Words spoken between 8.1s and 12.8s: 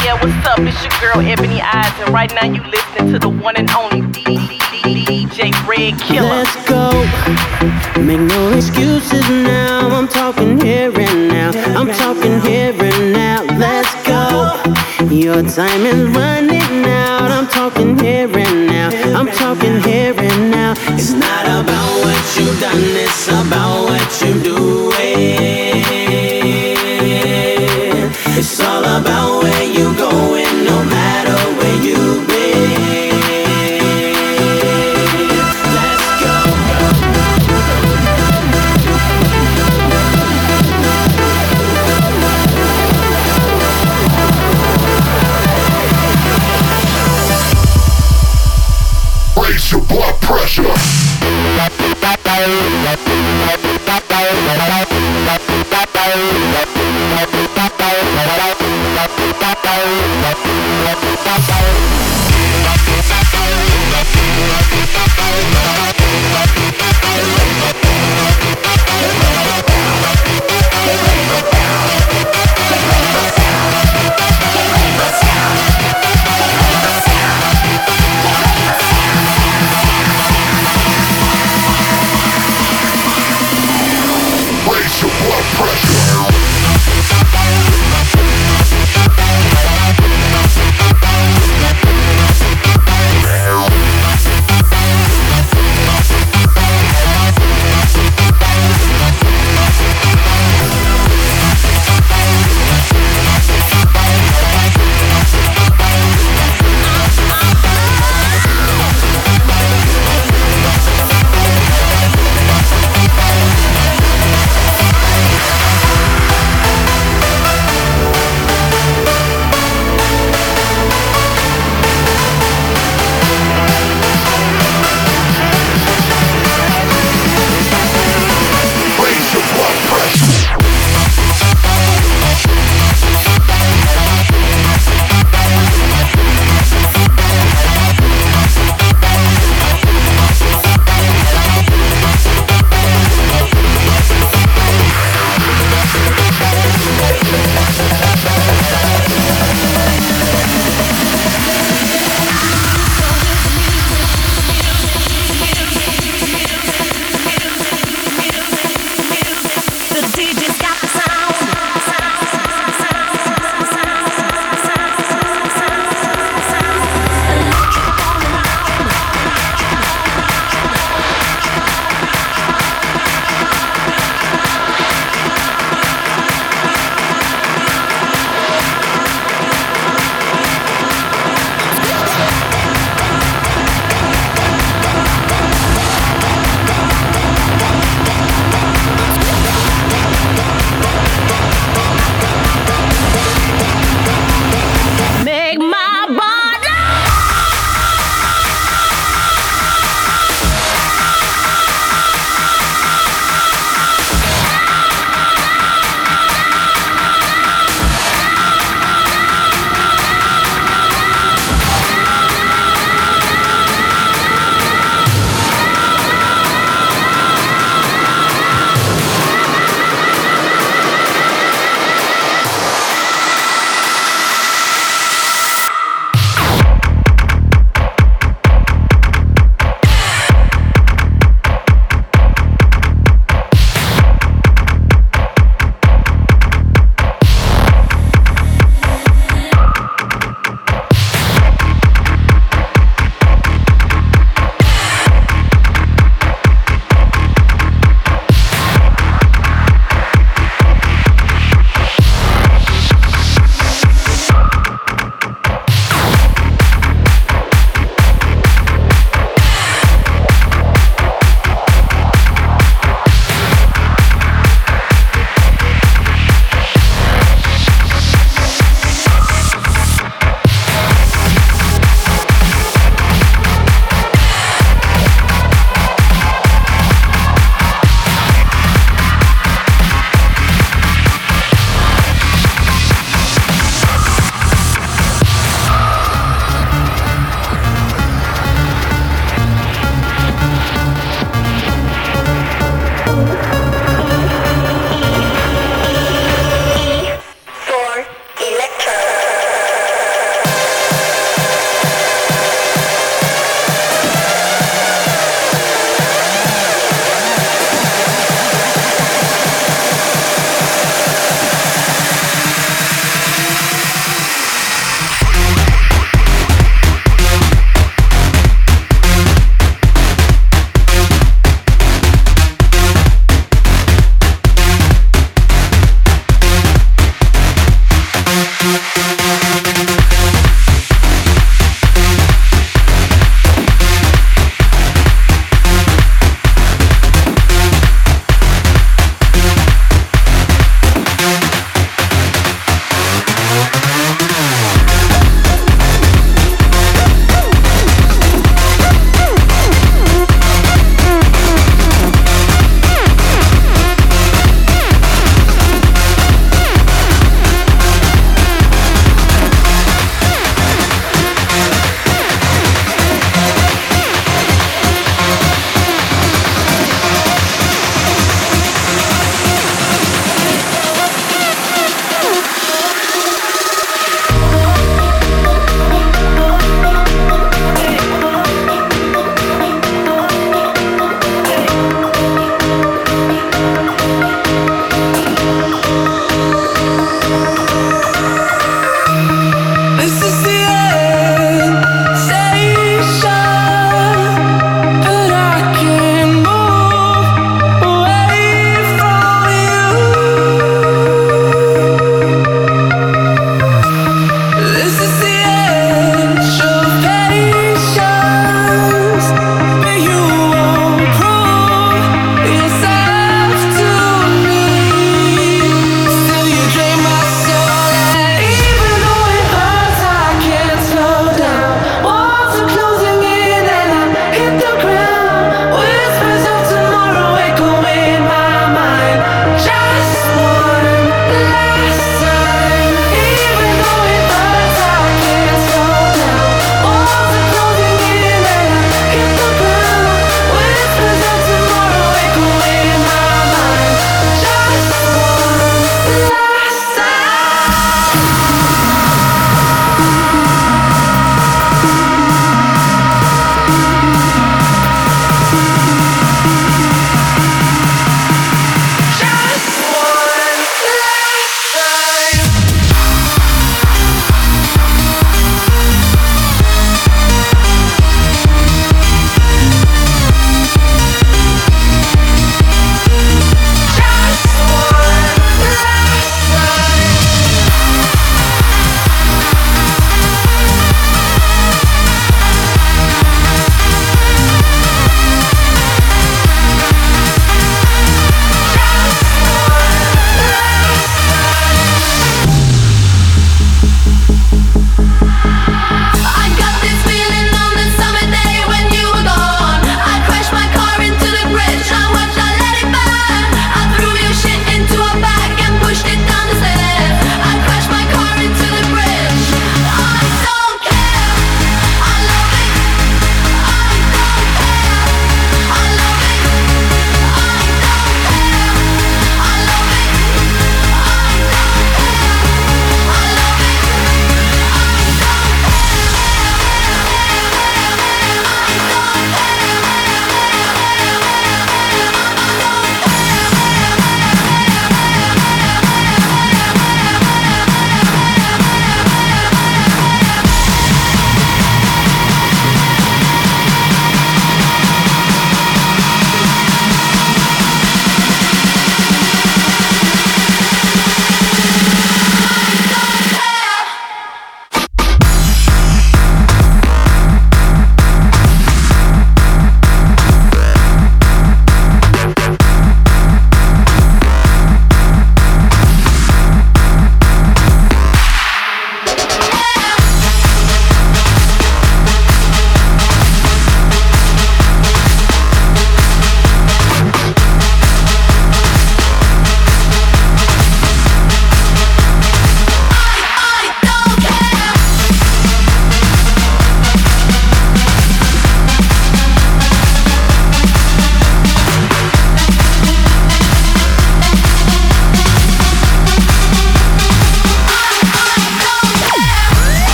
no excuses now. I'm talking here and now. I'm talking here